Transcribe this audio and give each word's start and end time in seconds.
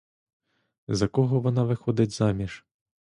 За 0.87 1.07
кого 1.07 1.39
вона 1.39 1.63
виходить 1.63 2.11
заміж? 2.11 2.65